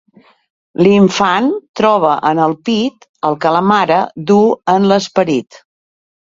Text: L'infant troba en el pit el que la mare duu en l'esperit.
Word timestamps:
L'infant 0.85 1.49
troba 1.81 2.13
en 2.29 2.41
el 2.45 2.55
pit 2.71 3.05
el 3.29 3.37
que 3.45 3.53
la 3.57 3.61
mare 3.73 3.99
duu 4.33 4.49
en 4.75 4.89
l'esperit. 4.95 5.63